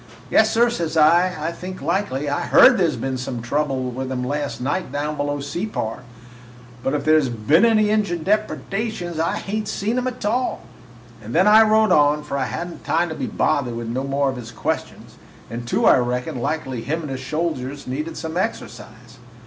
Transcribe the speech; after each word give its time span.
"'Yes, 0.31 0.51
sir,' 0.51 0.71
says 0.71 0.97
I, 0.97 1.31
'I 1.37 1.51
think 1.51 1.79
likely. 1.79 2.27
I 2.27 2.41
heard 2.47 2.79
there 2.79 2.89
was 2.89 3.21
some 3.21 3.39
trouble 3.39 3.91
with 3.91 4.11
'em 4.11 4.23
last 4.23 4.59
night 4.59 4.91
down 4.91 5.15
below 5.15 5.39
Separ, 5.41 5.99
but 6.81 6.95
if 6.95 7.05
there 7.05 7.21
's 7.21 7.29
been 7.29 7.63
any 7.65 7.91
Injun 7.91 8.23
depredations 8.23 9.19
I 9.19 9.37
hain't 9.37 9.67
seen 9.67 9.99
'em 9.99 10.07
a 10.07 10.11
tall.' 10.11 10.61
And 11.23 11.35
then 11.35 11.45
I 11.45 11.61
rode 11.61 11.91
on, 11.91 12.23
for 12.23 12.35
I 12.35 12.45
had 12.45 12.67
n't 12.71 12.83
time 12.83 13.09
to 13.09 13.15
be 13.15 13.27
bothered 13.27 13.75
with 13.75 13.89
no 13.89 14.03
more 14.03 14.31
of 14.31 14.37
his 14.37 14.49
questions, 14.51 15.17
and, 15.51 15.67
too, 15.67 15.85
I 15.85 15.99
reckoned 15.99 16.41
likely 16.41 16.81
him 16.81 17.03
and 17.03 17.11
his 17.11 17.23
soldiers 17.23 17.85
needed 17.85 18.17
some 18.17 18.37
exercise. 18.37 19.19